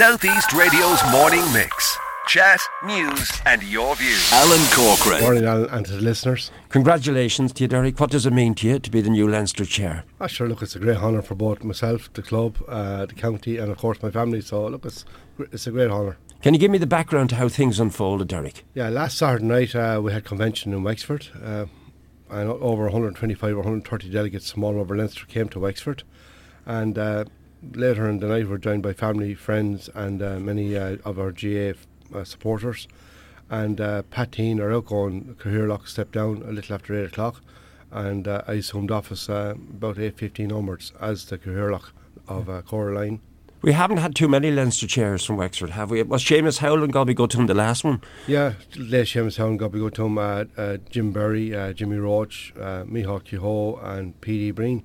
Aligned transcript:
Southeast 0.00 0.54
Radio's 0.54 0.98
morning 1.12 1.42
mix. 1.52 1.98
Chat, 2.26 2.58
news, 2.86 3.30
and 3.44 3.62
your 3.62 3.94
views. 3.96 4.32
Alan 4.32 4.66
Corcoran. 4.72 5.20
Morning, 5.20 5.44
Alan, 5.44 5.68
and 5.68 5.84
to 5.84 5.92
the 5.92 6.00
listeners. 6.00 6.50
Congratulations 6.70 7.52
to 7.52 7.64
you, 7.64 7.68
Derek. 7.68 8.00
What 8.00 8.10
does 8.10 8.24
it 8.24 8.32
mean 8.32 8.54
to 8.54 8.66
you 8.66 8.78
to 8.78 8.90
be 8.90 9.02
the 9.02 9.10
new 9.10 9.28
Leinster 9.28 9.66
chair? 9.66 10.04
Ah, 10.18 10.26
sure, 10.26 10.48
look, 10.48 10.62
it's 10.62 10.74
a 10.74 10.78
great 10.78 10.96
honour 10.96 11.20
for 11.20 11.34
both 11.34 11.62
myself, 11.62 12.10
the 12.14 12.22
club, 12.22 12.56
uh, 12.66 13.04
the 13.04 13.12
county, 13.12 13.58
and 13.58 13.70
of 13.70 13.76
course 13.76 14.02
my 14.02 14.10
family. 14.10 14.40
So, 14.40 14.68
look, 14.68 14.86
it's, 14.86 15.04
it's 15.38 15.66
a 15.66 15.70
great 15.70 15.90
honour. 15.90 16.16
Can 16.40 16.54
you 16.54 16.60
give 16.60 16.70
me 16.70 16.78
the 16.78 16.86
background 16.86 17.28
to 17.28 17.36
how 17.36 17.50
things 17.50 17.78
unfolded, 17.78 18.28
Derek? 18.28 18.64
Yeah, 18.72 18.88
last 18.88 19.18
Saturday 19.18 19.44
night 19.44 19.74
uh, 19.74 20.00
we 20.02 20.14
had 20.14 20.24
convention 20.24 20.72
in 20.72 20.82
Wexford, 20.82 21.28
uh, 21.44 21.66
and 22.30 22.48
over 22.48 22.84
125 22.84 23.52
or 23.52 23.56
130 23.56 24.08
delegates 24.08 24.50
from 24.50 24.64
all 24.64 24.80
over 24.80 24.96
Leinster 24.96 25.26
came 25.26 25.50
to 25.50 25.60
Wexford, 25.60 26.04
and 26.64 26.96
uh, 26.96 27.24
later 27.74 28.08
in 28.08 28.18
the 28.18 28.28
night 28.28 28.48
we're 28.48 28.58
joined 28.58 28.82
by 28.82 28.92
family, 28.92 29.34
friends, 29.34 29.88
and 29.94 30.22
uh, 30.22 30.38
many 30.40 30.76
uh, 30.76 30.96
of 31.04 31.18
our 31.18 31.32
GA 31.32 31.74
uh, 32.14 32.24
supporters. 32.24 32.88
And 33.48 33.80
uh, 33.80 34.02
Pat 34.02 34.32
Teehan, 34.32 34.60
our 34.60 34.72
outgoing 34.72 35.36
stepped 35.86 36.12
down 36.12 36.42
a 36.46 36.52
little 36.52 36.74
after 36.74 36.94
8 36.94 37.06
o'clock, 37.06 37.42
and 37.90 38.28
uh, 38.28 38.42
I 38.46 38.54
assumed 38.54 38.90
office 38.90 39.28
uh, 39.28 39.54
about 39.56 39.96
8.15 39.96 40.56
onwards 40.56 40.92
as 41.00 41.24
the 41.26 41.38
Cathaoirleach 41.38 41.90
of 42.28 42.48
uh, 42.48 42.62
Comhairle 42.62 42.96
Laighean. 42.96 43.20
We 43.62 43.72
haven't 43.72 43.98
had 43.98 44.14
too 44.14 44.26
many 44.26 44.50
Leinster 44.50 44.86
chairs 44.86 45.22
from 45.22 45.36
Wexford, 45.36 45.70
have 45.70 45.90
we? 45.90 46.02
Was 46.02 46.24
Seamus 46.24 46.58
Howland 46.58 46.94
Gobby 46.94 47.12
go 47.12 47.26
to 47.26 47.36
him 47.36 47.46
the 47.46 47.52
last 47.52 47.84
one? 47.84 48.00
Yeah, 48.26 48.54
late 48.78 49.06
Seamus 49.06 49.36
Howland 49.36 49.58
got 49.58 49.72
go 49.72 49.90
to 49.90 50.06
him, 50.06 50.16
uh, 50.16 50.44
uh, 50.56 50.78
Jim 50.88 51.12
Berry, 51.12 51.54
uh, 51.54 51.74
Jimmy 51.74 51.98
Roach, 51.98 52.54
uh, 52.56 52.84
Micheál 52.84 53.22
Kehoe, 53.22 53.78
and 53.84 54.18
P.D. 54.22 54.52
Breen. 54.52 54.82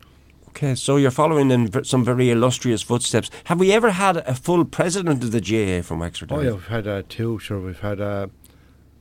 Okay, 0.55 0.73
so 0.73 0.95
you're 0.95 1.11
following 1.11 1.51
in 1.51 1.83
some 1.83 2.05
very 2.05 2.31
illustrious 2.31 2.81
footsteps. 2.81 3.29
Have 3.45 3.59
we 3.59 3.73
ever 3.73 3.91
had 3.91 4.15
a 4.15 4.33
full 4.33 4.63
president 4.63 5.21
of 5.21 5.33
the 5.33 5.41
GAA 5.41 5.85
from 5.85 5.99
Wexford? 5.99 6.31
Oh, 6.31 6.39
yeah, 6.39 6.51
we've 6.51 6.67
had 6.67 6.87
uh, 6.87 7.03
two, 7.09 7.39
sure. 7.39 7.59
We've 7.59 7.81
had 7.81 7.99
uh, 7.99 8.27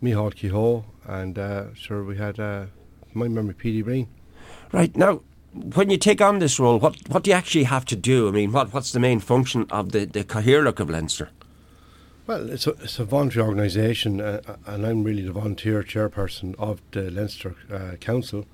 Micheál 0.02 0.34
Kehoe, 0.34 0.84
and 1.06 1.38
uh, 1.38 1.72
sure, 1.74 2.02
we 2.02 2.16
had, 2.16 2.40
uh, 2.40 2.66
my 3.12 3.28
memory, 3.28 3.54
P.D. 3.54 3.82
Breen. 3.82 4.08
Right 4.72 4.96
now, 4.96 5.20
when 5.52 5.90
you 5.90 5.96
take 5.96 6.20
on 6.20 6.40
this 6.40 6.58
role, 6.58 6.80
what, 6.80 6.96
what 7.08 7.22
do 7.22 7.30
you 7.30 7.36
actually 7.36 7.64
have 7.64 7.84
to 7.84 7.94
do? 7.94 8.26
I 8.26 8.32
mean, 8.32 8.50
what, 8.50 8.72
what's 8.72 8.90
the 8.90 8.98
main 8.98 9.20
function 9.20 9.68
of 9.70 9.92
the, 9.92 10.06
the 10.06 10.24
Cathaoirleach 10.24 10.80
of 10.80 10.90
Leinster? 10.90 11.30
Well, 12.26 12.50
it's 12.50 12.66
a, 12.66 12.70
it's 12.70 12.98
a 12.98 13.04
voluntary 13.04 13.46
organisation, 13.46 14.20
uh, 14.20 14.56
and 14.66 14.84
I'm 14.84 15.04
really 15.04 15.22
the 15.22 15.30
volunteer 15.30 15.84
chairperson 15.84 16.56
of 16.58 16.82
the 16.90 17.12
Leinster 17.12 17.54
uh, 17.72 17.94
Council. 18.00 18.44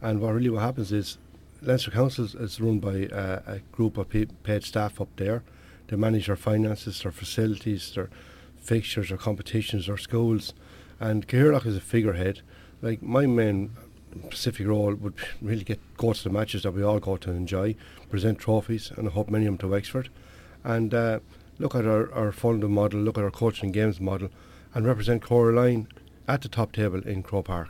And 0.00 0.20
what 0.20 0.32
really 0.32 0.50
what 0.50 0.62
happens 0.62 0.90
is 0.90 1.18
Leinster 1.62 1.90
Council 1.90 2.24
is- 2.24 2.60
run 2.60 2.78
by 2.80 3.06
uh, 3.06 3.40
a 3.46 3.58
group 3.72 3.96
of 3.98 4.08
paid 4.10 4.64
staff 4.64 5.00
up 5.00 5.08
there. 5.16 5.42
They 5.88 5.96
manage 5.96 6.28
our 6.28 6.36
finances, 6.36 7.04
our 7.04 7.12
facilities, 7.12 7.92
their 7.94 8.10
fixtures, 8.56 9.10
our 9.10 9.18
competitions, 9.18 9.88
our 9.88 9.96
schools. 9.98 10.52
And 10.98 11.26
Cathaoirleach 11.28 11.66
is 11.66 11.76
a 11.76 11.80
figurehead. 11.80 12.42
Like 12.82 13.02
my 13.02 13.26
main 13.26 13.70
specific 14.24 14.66
role 14.66 14.94
would 14.94 15.14
really 15.40 15.64
get 15.64 15.80
go 15.96 16.12
to 16.12 16.24
the 16.24 16.30
matches 16.30 16.62
that 16.62 16.72
we 16.72 16.82
all 16.82 16.98
go 16.98 17.16
to 17.16 17.30
enjoy, 17.30 17.76
present 18.10 18.38
trophies, 18.38 18.90
and 18.96 19.08
I 19.08 19.10
hope 19.12 19.28
many 19.30 19.46
of 19.46 19.52
them 19.52 19.58
to 19.58 19.68
Wexford, 19.68 20.08
and 20.64 20.92
uh, 20.94 21.20
look 21.58 21.74
at 21.74 21.86
our, 21.86 22.12
our 22.12 22.32
funding 22.32 22.72
model, 22.72 23.00
look 23.00 23.18
at 23.18 23.24
our 23.24 23.30
coaching 23.30 23.72
games 23.72 24.00
model, 24.00 24.30
and 24.74 24.86
represent 24.86 25.22
Comhairle 25.22 25.54
Laighean 25.54 25.86
at 26.28 26.42
the 26.42 26.48
top 26.48 26.72
table 26.72 27.00
in 27.06 27.22
Croke 27.22 27.46
Park. 27.46 27.68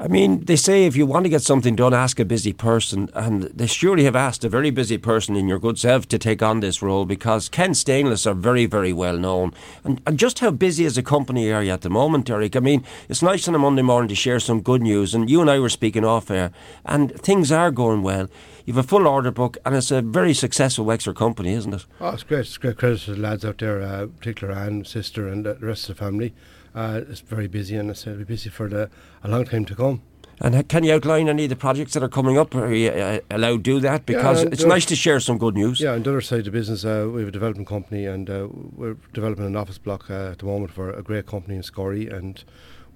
I 0.00 0.08
mean, 0.08 0.44
they 0.44 0.56
say 0.56 0.86
if 0.86 0.96
you 0.96 1.06
want 1.06 1.24
to 1.24 1.30
get 1.30 1.42
something 1.42 1.76
done, 1.76 1.94
ask 1.94 2.18
a 2.18 2.24
busy 2.24 2.52
person, 2.52 3.10
and 3.14 3.44
they 3.44 3.68
surely 3.68 4.04
have 4.04 4.16
asked 4.16 4.44
a 4.44 4.48
very 4.48 4.70
busy 4.70 4.98
person 4.98 5.36
in 5.36 5.46
your 5.46 5.60
good 5.60 5.78
self 5.78 6.08
to 6.08 6.18
take 6.18 6.42
on 6.42 6.58
this 6.58 6.82
role 6.82 7.04
because 7.04 7.48
Kent 7.48 7.76
Stainless 7.76 8.26
are 8.26 8.34
very, 8.34 8.66
very 8.66 8.92
well 8.92 9.16
known. 9.16 9.54
And, 9.84 10.00
and 10.04 10.18
just 10.18 10.40
how 10.40 10.50
busy 10.50 10.84
as 10.84 10.98
a 10.98 11.02
company 11.02 11.52
are 11.52 11.62
you 11.62 11.70
at 11.70 11.82
the 11.82 11.90
moment, 11.90 12.26
Derek? 12.26 12.56
I 12.56 12.60
mean, 12.60 12.84
it's 13.08 13.22
nice 13.22 13.46
on 13.46 13.54
a 13.54 13.58
Monday 13.58 13.82
morning 13.82 14.08
to 14.08 14.16
share 14.16 14.40
some 14.40 14.62
good 14.62 14.82
news, 14.82 15.14
and 15.14 15.30
you 15.30 15.40
and 15.40 15.48
I 15.48 15.60
were 15.60 15.68
speaking 15.68 16.04
off 16.04 16.30
air, 16.30 16.50
and 16.84 17.12
things 17.20 17.52
are 17.52 17.70
going 17.70 18.02
well. 18.02 18.28
You've 18.64 18.78
a 18.78 18.82
full 18.82 19.06
order 19.06 19.30
book, 19.30 19.58
and 19.64 19.76
it's 19.76 19.92
a 19.92 20.02
very 20.02 20.34
successful 20.34 20.84
Wexford 20.86 21.16
company, 21.16 21.52
isn't 21.52 21.74
it? 21.74 21.86
Oh, 22.00 22.10
it's 22.10 22.24
great. 22.24 22.40
It's 22.40 22.56
great 22.56 22.78
credit 22.78 23.00
to 23.02 23.14
the 23.14 23.20
lads 23.20 23.44
out 23.44 23.58
there, 23.58 23.80
uh, 23.80 24.06
particularly 24.06 24.58
Anne, 24.58 24.84
sister, 24.84 25.28
and 25.28 25.46
the 25.46 25.54
rest 25.56 25.88
of 25.88 25.96
the 25.96 26.04
family. 26.04 26.34
Uh, 26.74 27.02
it's 27.08 27.20
very 27.20 27.46
busy, 27.46 27.76
and 27.76 27.90
I 27.90 27.94
said 27.94 28.14
it'll 28.14 28.18
be 28.20 28.24
busy 28.24 28.50
for 28.50 28.68
the, 28.68 28.90
a 29.22 29.28
long 29.28 29.44
time 29.44 29.64
to 29.66 29.74
come. 29.74 30.02
And 30.40 30.68
can 30.68 30.82
you 30.82 30.92
outline 30.92 31.28
any 31.28 31.44
of 31.44 31.50
the 31.50 31.56
projects 31.56 31.92
that 31.94 32.02
are 32.02 32.08
coming 32.08 32.36
up? 32.36 32.54
Are 32.54 32.72
you 32.74 32.90
uh, 32.90 33.20
allowed 33.30 33.58
to 33.64 33.74
do 33.74 33.80
that? 33.80 34.04
Because 34.04 34.42
and, 34.42 34.52
it's 34.52 34.64
nice 34.64 34.84
to 34.86 34.96
share 34.96 35.20
some 35.20 35.38
good 35.38 35.54
news. 35.54 35.80
Yeah, 35.80 35.92
on 35.92 36.02
the 36.02 36.10
other 36.10 36.20
side 36.20 36.40
of 36.40 36.46
the 36.46 36.50
business, 36.50 36.84
uh, 36.84 37.08
we 37.12 37.20
have 37.20 37.28
a 37.28 37.32
development 37.32 37.68
company, 37.68 38.06
and 38.06 38.28
uh, 38.28 38.48
we're 38.50 38.96
developing 39.12 39.46
an 39.46 39.54
office 39.54 39.78
block 39.78 40.10
uh, 40.10 40.32
at 40.32 40.38
the 40.38 40.46
moment 40.46 40.72
for 40.72 40.90
a 40.90 41.02
great 41.02 41.26
company 41.26 41.54
in 41.54 41.62
Scorey, 41.62 42.12
and 42.12 42.42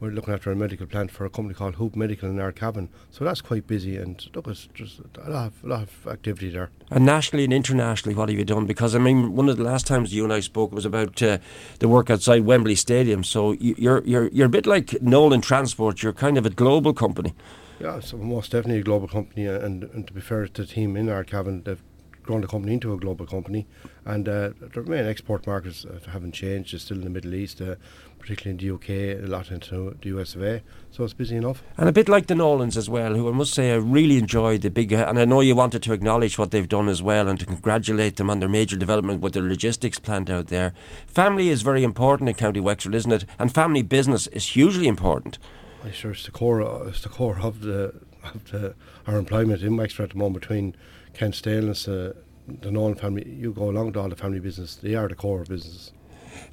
we're 0.00 0.10
looking 0.10 0.32
after 0.34 0.50
a 0.52 0.56
medical 0.56 0.86
plant 0.86 1.10
for 1.10 1.24
a 1.24 1.30
company 1.30 1.54
called 1.54 1.74
Hoop 1.76 1.96
Medical 1.96 2.28
in 2.28 2.36
Ardcavan. 2.36 2.88
So 3.10 3.24
that's 3.24 3.40
quite 3.40 3.66
busy, 3.66 3.96
and 3.96 4.24
look, 4.34 4.46
it's 4.46 4.68
just 4.74 5.00
a 5.24 5.30
lot 5.30 5.46
of, 5.48 5.64
a 5.64 5.66
lot 5.66 5.82
of 5.82 6.06
activity 6.06 6.50
there. 6.50 6.70
And 6.90 7.04
nationally 7.04 7.44
and 7.44 7.52
internationally, 7.52 8.14
what 8.14 8.28
have 8.28 8.38
you 8.38 8.44
done? 8.44 8.66
Because 8.66 8.94
I 8.94 8.98
mean, 8.98 9.34
one 9.34 9.48
of 9.48 9.56
the 9.56 9.64
last 9.64 9.86
times 9.86 10.14
you 10.14 10.24
and 10.24 10.32
I 10.32 10.40
spoke 10.40 10.72
was 10.72 10.84
about 10.84 11.22
uh, 11.22 11.38
the 11.80 11.88
work 11.88 12.10
outside 12.10 12.44
Wembley 12.44 12.74
Stadium. 12.76 13.24
So 13.24 13.52
you- 13.52 13.74
you're 13.78 14.02
you're 14.04 14.28
you're 14.28 14.46
a 14.46 14.50
bit 14.50 14.66
like 14.66 15.00
Nolan 15.02 15.40
Transport. 15.40 16.02
You're 16.02 16.12
kind 16.12 16.38
of 16.38 16.46
a 16.46 16.50
global 16.50 16.92
company. 16.94 17.34
Yeah, 17.80 18.00
so 18.00 18.16
most 18.16 18.50
definitely 18.50 18.80
a 18.80 18.84
global 18.84 19.06
company, 19.06 19.46
and, 19.46 19.84
and 19.84 20.04
to 20.08 20.12
be 20.12 20.20
fair 20.20 20.48
to 20.48 20.62
the 20.62 20.66
team 20.66 20.96
in 20.96 21.06
Ardcavan, 21.06 21.62
they've 21.64 21.82
grown 22.28 22.42
the 22.42 22.46
company 22.46 22.74
into 22.74 22.92
a 22.92 22.98
global 22.98 23.24
company, 23.24 23.66
and 24.04 24.28
uh, 24.28 24.50
their 24.74 24.82
main 24.82 25.06
export 25.06 25.46
markets 25.46 25.86
uh, 25.86 25.98
haven't 26.10 26.32
changed. 26.32 26.74
It's 26.74 26.84
still 26.84 26.98
in 26.98 27.04
the 27.04 27.10
Middle 27.10 27.34
East, 27.34 27.58
uh, 27.62 27.76
particularly 28.18 28.50
in 28.50 28.58
the 28.58 28.74
UK, 28.74 29.24
a 29.24 29.26
lot 29.26 29.50
into 29.50 29.96
the 30.02 30.08
US 30.10 30.34
of 30.34 30.42
A. 30.42 30.60
So 30.90 31.04
it's 31.04 31.14
busy 31.14 31.36
enough. 31.36 31.62
And 31.78 31.88
a 31.88 31.92
bit 31.92 32.06
like 32.06 32.26
the 32.26 32.34
Nolans 32.34 32.76
as 32.76 32.90
well, 32.90 33.14
who 33.14 33.30
I 33.30 33.32
must 33.32 33.54
say 33.54 33.72
I 33.72 33.76
really 33.76 34.18
enjoyed 34.18 34.60
the 34.60 34.68
big. 34.68 34.92
Uh, 34.92 35.06
and 35.08 35.18
I 35.18 35.24
know 35.24 35.40
you 35.40 35.56
wanted 35.56 35.82
to 35.84 35.94
acknowledge 35.94 36.36
what 36.36 36.50
they've 36.50 36.68
done 36.68 36.90
as 36.90 37.02
well 37.02 37.28
and 37.28 37.40
to 37.40 37.46
congratulate 37.46 38.16
them 38.16 38.28
on 38.28 38.40
their 38.40 38.48
major 38.50 38.76
development 38.76 39.22
with 39.22 39.32
their 39.32 39.42
logistics 39.42 39.98
plant 39.98 40.28
out 40.28 40.48
there. 40.48 40.74
Family 41.06 41.48
is 41.48 41.62
very 41.62 41.82
important 41.82 42.28
in 42.28 42.34
County 42.34 42.60
Wexford, 42.60 42.94
isn't 42.94 43.12
it? 43.12 43.24
And 43.38 43.54
family 43.54 43.80
business 43.80 44.26
is 44.26 44.48
hugely 44.48 44.86
important. 44.86 45.38
I'm 45.82 45.92
sure 45.92 46.10
it's 46.10 46.26
the 46.26 46.30
core. 46.30 46.60
It's 46.88 47.00
the 47.00 47.08
core 47.08 47.38
of 47.40 47.62
the 47.62 47.94
of 48.22 48.50
the 48.50 48.74
our 49.06 49.16
employment 49.16 49.62
in 49.62 49.78
Wexford 49.78 50.04
at 50.04 50.10
the 50.10 50.18
moment 50.18 50.42
between 50.42 50.74
Kent 51.18 51.34
Stainless, 51.34 51.88
uh, 51.88 52.12
the 52.46 52.70
Nolan 52.70 52.94
family. 52.94 53.28
You 53.28 53.52
go 53.52 53.68
along 53.68 53.92
to 53.94 54.00
all 54.00 54.08
the 54.08 54.16
family 54.16 54.38
business. 54.38 54.76
They 54.76 54.94
are 54.94 55.08
the 55.08 55.16
core 55.16 55.42
of 55.42 55.48
business. 55.48 55.92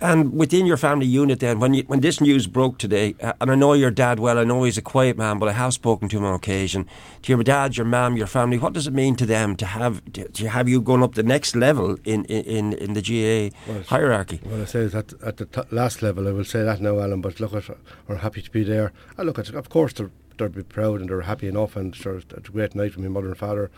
And 0.02 0.34
within 0.34 0.66
your 0.66 0.78
family 0.78 1.06
unit, 1.06 1.40
then, 1.40 1.60
when 1.60 1.76
you, 1.76 1.84
when 1.84 2.00
this 2.00 2.20
news 2.20 2.48
broke 2.48 2.80
today, 2.80 3.16
uh, 3.22 3.34
and 3.40 3.52
I 3.52 3.56
know 3.56 3.74
your 3.74 3.92
dad 3.92 4.20
well, 4.20 4.40
I 4.40 4.44
know 4.44 4.64
he's 4.64 4.80
a 4.80 4.82
quiet 4.82 5.18
man, 5.18 5.38
but 5.38 5.48
I 5.48 5.52
have 5.52 5.76
spoken 5.76 6.10
to 6.10 6.18
him 6.18 6.26
on 6.26 6.34
occasion. 6.34 6.88
To 7.22 7.32
your 7.32 7.44
dad, 7.44 7.78
your 7.78 7.86
mum, 7.86 8.18
your 8.18 8.26
family, 8.26 8.58
what 8.58 8.74
does 8.74 8.88
it 8.88 8.94
mean 8.94 9.16
to 9.18 9.28
them 9.28 9.56
to 9.58 9.66
have 9.68 10.04
to, 10.14 10.28
to 10.28 10.50
have 10.50 10.68
you 10.68 10.82
going 10.82 11.04
up 11.04 11.14
the 11.14 11.24
next 11.24 11.56
level 11.56 11.98
in 12.04 12.26
in, 12.26 12.74
in 12.74 12.94
the 12.94 13.02
GA 13.04 13.52
Well, 13.68 13.84
hierarchy? 13.84 14.42
Well, 14.44 14.64
I 14.64 14.66
say 14.66 14.80
is 14.80 14.96
at, 14.96 15.14
at 15.22 15.38
the 15.38 15.46
t- 15.46 15.62
last 15.70 16.02
level, 16.02 16.28
I 16.28 16.32
will 16.32 16.44
say 16.46 16.64
that 16.64 16.82
now, 16.82 17.00
Alan. 17.00 17.22
But 17.22 17.40
look, 17.40 17.54
at, 17.54 17.66
we're 18.08 18.18
happy 18.18 18.42
to 18.42 18.50
be 18.50 18.64
there. 18.64 18.92
I 19.20 19.22
look 19.22 19.38
at, 19.38 19.50
of 19.50 19.70
course, 19.70 19.94
they're 19.94 20.12
they'll 20.38 20.50
be 20.50 20.64
proud 20.64 21.00
and 21.00 21.10
they're 21.10 21.22
happy 21.22 21.48
enough. 21.48 21.76
And 21.76 21.96
sure, 21.96 22.18
it's 22.18 22.50
a 22.50 22.52
great 22.52 22.74
night 22.76 22.94
for 22.94 23.02
my 23.02 23.08
mother 23.08 23.28
and 23.28 23.38
father 23.38 23.70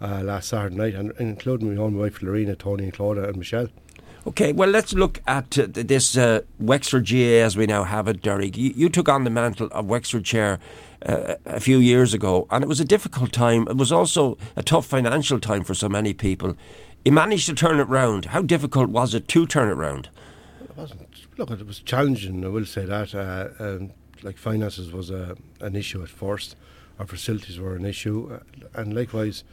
uh, 0.00 0.22
last 0.22 0.48
Saturday 0.48 0.76
night, 0.76 0.94
and, 0.94 1.12
including 1.18 1.74
my 1.74 1.80
own 1.80 1.96
wife 1.96 2.22
Lorena, 2.22 2.56
Tony, 2.56 2.84
and 2.84 2.92
Claudia, 2.92 3.24
and 3.24 3.36
Michelle. 3.36 3.68
Okay, 4.26 4.52
well, 4.52 4.68
let's 4.68 4.92
look 4.92 5.22
at 5.26 5.58
uh, 5.58 5.66
this 5.68 6.16
uh, 6.16 6.42
Wexford 6.58 7.04
GA 7.04 7.40
as 7.40 7.56
we 7.56 7.66
now 7.66 7.84
have 7.84 8.08
it, 8.08 8.20
Derek. 8.20 8.56
You, 8.56 8.72
you 8.76 8.88
took 8.88 9.08
on 9.08 9.24
the 9.24 9.30
mantle 9.30 9.68
of 9.72 9.86
Wexford 9.86 10.24
Chair 10.24 10.58
uh, 11.06 11.36
a 11.46 11.60
few 11.60 11.78
years 11.78 12.12
ago, 12.12 12.46
and 12.50 12.62
it 12.62 12.68
was 12.68 12.80
a 12.80 12.84
difficult 12.84 13.32
time. 13.32 13.66
It 13.68 13.76
was 13.76 13.92
also 13.92 14.36
a 14.56 14.62
tough 14.62 14.86
financial 14.86 15.40
time 15.40 15.64
for 15.64 15.74
so 15.74 15.88
many 15.88 16.12
people. 16.12 16.56
You 17.04 17.12
managed 17.12 17.46
to 17.46 17.54
turn 17.54 17.80
it 17.80 17.84
round. 17.84 18.26
How 18.26 18.42
difficult 18.42 18.90
was 18.90 19.14
it 19.14 19.28
to 19.28 19.46
turn 19.46 19.70
it 19.70 19.74
round? 19.74 20.10
It 20.62 20.76
wasn't. 20.76 21.08
Look, 21.38 21.50
it 21.50 21.66
was 21.66 21.78
challenging. 21.80 22.44
I 22.44 22.48
will 22.48 22.66
say 22.66 22.84
that. 22.84 23.14
Uh, 23.14 23.48
um, 23.60 23.92
like 24.22 24.36
finances 24.36 24.92
was 24.92 25.10
a, 25.10 25.36
an 25.60 25.76
issue 25.76 26.02
at 26.02 26.08
first. 26.08 26.56
Our 26.98 27.06
facilities 27.06 27.58
were 27.58 27.76
an 27.76 27.84
issue, 27.84 28.30
uh, 28.32 28.80
and 28.80 28.94
likewise, 28.94 29.44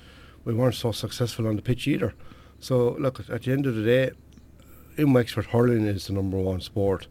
we 0.45 0.53
weren't 0.53 0.75
so 0.75 0.91
successful 0.91 1.47
on 1.47 1.57
the 1.57 1.61
pitch 1.61 1.87
either. 1.87 2.13
So 2.59 2.95
look, 2.99 3.19
at 3.29 3.43
the 3.43 3.51
end 3.51 3.65
of 3.65 3.75
the 3.75 3.83
day, 3.83 4.11
in 4.97 5.11
Wexford, 5.11 5.47
hurling 5.47 5.85
is 5.85 6.07
the 6.07 6.13
number 6.13 6.37
one 6.37 6.61
sport, 6.61 7.07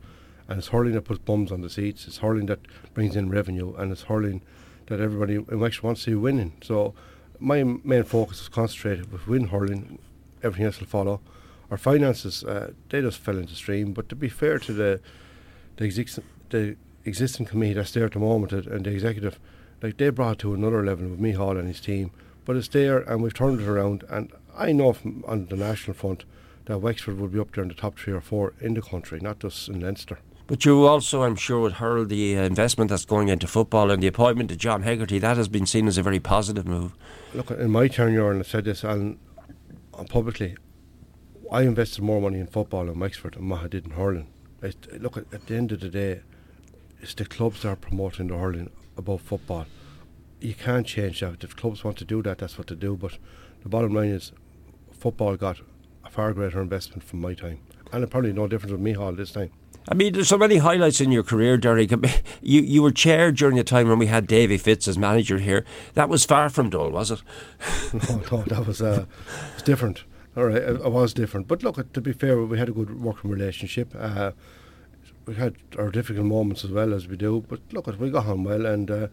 and 0.48 0.58
it's 0.58 0.68
hurling 0.68 0.94
that 0.94 1.02
puts 1.02 1.18
bums 1.18 1.52
on 1.52 1.60
the 1.60 1.68
seats. 1.68 2.06
It's 2.06 2.18
hurling 2.18 2.46
that 2.46 2.60
brings 2.94 3.14
in 3.16 3.28
revenue, 3.28 3.74
and 3.76 3.92
it's 3.92 4.02
hurling 4.02 4.40
that 4.86 5.00
everybody 5.00 5.34
in 5.34 5.60
Wexford 5.60 5.84
wants 5.84 6.04
to 6.04 6.10
see 6.10 6.14
winning. 6.14 6.54
So 6.62 6.94
my 7.38 7.62
main 7.62 8.04
focus 8.04 8.40
is 8.40 8.48
concentrated 8.48 9.12
with 9.12 9.26
win 9.26 9.48
hurling. 9.48 9.98
Everything 10.42 10.66
else 10.66 10.80
will 10.80 10.86
follow. 10.86 11.20
Our 11.70 11.76
finances, 11.76 12.44
uh, 12.44 12.72
they 12.88 13.00
just 13.00 13.18
fell 13.18 13.38
into 13.38 13.54
stream. 13.54 13.92
But 13.92 14.08
to 14.10 14.16
be 14.16 14.28
fair 14.28 14.58
to 14.60 14.72
the 14.72 15.00
the, 15.76 15.84
exist- 15.84 16.20
the 16.50 16.76
existing 17.04 17.46
committee 17.46 17.74
that's 17.74 17.90
there 17.90 18.06
at 18.06 18.12
the 18.12 18.18
moment 18.18 18.52
and 18.52 18.84
the 18.84 18.90
executive, 18.90 19.40
like 19.82 19.96
they 19.96 20.10
brought 20.10 20.38
to 20.40 20.54
another 20.54 20.84
level 20.84 21.08
with 21.08 21.20
Micheál 21.20 21.58
and 21.58 21.68
his 21.68 21.80
team. 21.80 22.10
But 22.44 22.56
it's 22.56 22.68
there, 22.68 22.98
and 22.98 23.22
we've 23.22 23.34
turned 23.34 23.60
it 23.60 23.66
around. 23.66 24.04
And 24.08 24.32
I 24.56 24.72
know 24.72 24.92
from 24.92 25.24
on 25.26 25.46
the 25.46 25.56
national 25.56 25.94
front 25.94 26.24
that 26.66 26.78
Wexford 26.78 27.18
would 27.18 27.32
be 27.32 27.38
up 27.38 27.54
there 27.54 27.62
in 27.62 27.68
the 27.68 27.74
top 27.74 27.98
three 27.98 28.12
or 28.12 28.20
four 28.20 28.54
in 28.60 28.74
the 28.74 28.82
country, 28.82 29.20
not 29.20 29.38
just 29.38 29.68
in 29.68 29.80
Leinster. 29.80 30.18
But 30.46 30.66
you 30.66 30.86
also, 30.86 31.22
I'm 31.22 31.36
sure, 31.36 31.60
would 31.60 31.74
herald 31.74 32.10
the 32.10 32.36
uh, 32.36 32.42
investment 32.42 32.90
that's 32.90 33.06
going 33.06 33.28
into 33.28 33.46
football 33.46 33.90
and 33.90 34.02
the 34.02 34.06
appointment 34.06 34.50
of 34.50 34.58
John 34.58 34.82
Hegarty. 34.82 35.18
That 35.18 35.38
has 35.38 35.48
been 35.48 35.64
seen 35.64 35.88
as 35.88 35.96
a 35.96 36.02
very 36.02 36.20
positive 36.20 36.66
move. 36.66 36.92
Look, 37.32 37.50
in 37.50 37.70
my 37.70 37.88
tenure, 37.88 38.30
and 38.30 38.40
I 38.40 38.42
said 38.42 38.64
this 38.64 38.84
and, 38.84 39.18
publicly, 40.10 40.56
I 41.50 41.62
invested 41.62 42.02
more 42.02 42.20
money 42.20 42.40
in 42.40 42.46
football 42.46 42.90
in 42.90 42.98
Wexford 42.98 43.34
than 43.34 43.44
Maha 43.44 43.68
did 43.68 43.86
in 43.86 43.92
hurling. 43.92 44.28
It, 44.60 45.02
look, 45.02 45.16
at, 45.16 45.32
at 45.32 45.46
the 45.46 45.56
end 45.56 45.72
of 45.72 45.80
the 45.80 45.88
day, 45.88 46.20
it's 47.00 47.14
the 47.14 47.24
clubs 47.24 47.62
that 47.62 47.68
are 47.68 47.76
promoting 47.76 48.28
the 48.28 48.36
hurling 48.36 48.70
above 48.98 49.22
football. 49.22 49.66
You 50.44 50.52
can't 50.52 50.86
change 50.86 51.20
that. 51.20 51.42
If 51.42 51.56
clubs 51.56 51.84
want 51.84 51.96
to 51.96 52.04
do 52.04 52.22
that, 52.22 52.36
that's 52.36 52.58
what 52.58 52.66
they 52.66 52.74
do. 52.74 52.96
But 52.96 53.16
the 53.62 53.70
bottom 53.70 53.94
line 53.94 54.10
is, 54.10 54.32
football 54.92 55.36
got 55.36 55.60
a 56.04 56.10
far 56.10 56.34
greater 56.34 56.60
investment 56.60 57.02
from 57.02 57.22
my 57.22 57.32
time, 57.32 57.60
and 57.90 58.04
it's 58.04 58.10
probably 58.10 58.34
no 58.34 58.46
different 58.46 58.78
with 58.78 58.82
Micheál 58.82 59.16
this 59.16 59.32
time. 59.32 59.52
I 59.88 59.94
mean, 59.94 60.12
there's 60.12 60.28
so 60.28 60.36
many 60.36 60.58
highlights 60.58 61.00
in 61.00 61.10
your 61.10 61.22
career, 61.22 61.56
Derek. 61.56 61.92
You 62.42 62.60
you 62.60 62.82
were 62.82 62.90
chair 62.90 63.32
during 63.32 63.56
the 63.56 63.64
time 63.64 63.88
when 63.88 63.98
we 63.98 64.06
had 64.06 64.26
Davy 64.26 64.58
Fitz 64.58 64.86
as 64.86 64.98
manager 64.98 65.38
here. 65.38 65.64
That 65.94 66.10
was 66.10 66.26
far 66.26 66.50
from 66.50 66.68
dull, 66.68 66.90
was 66.90 67.10
it? 67.10 67.22
no, 67.94 68.22
no, 68.32 68.42
that 68.42 68.66
was 68.66 68.82
uh, 68.82 69.06
was 69.54 69.62
different. 69.62 70.04
All 70.36 70.44
right, 70.44 70.56
it, 70.56 70.76
it, 70.76 70.92
was 70.92 71.14
different. 71.14 71.48
But 71.48 71.62
look, 71.62 71.90
to 71.90 72.00
be 72.02 72.12
fair, 72.12 72.42
we 72.42 72.58
had 72.58 72.68
a 72.68 72.72
good 72.72 73.00
working 73.00 73.30
relationship. 73.30 73.94
Uh, 73.98 74.32
we 75.24 75.36
had 75.36 75.56
our 75.78 75.88
difficult 75.90 76.26
moments 76.26 76.64
as 76.64 76.70
well 76.70 76.92
as 76.92 77.08
we 77.08 77.16
do. 77.16 77.44
But 77.48 77.60
look, 77.72 77.86
we 77.98 78.10
got 78.10 78.26
on 78.26 78.44
well, 78.44 78.66
and 78.66 78.90
uh, 78.90 79.08